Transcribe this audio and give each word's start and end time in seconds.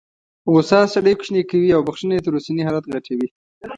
غوسه 0.51 0.79
سړی 0.93 1.13
کوچنی 1.17 1.41
کوي 1.49 1.69
او 1.75 1.81
بخښنه 1.87 2.13
یې 2.15 2.21
تر 2.25 2.31
اوسني 2.35 2.63
حالت 2.67 2.85
غټوي. 2.91 3.27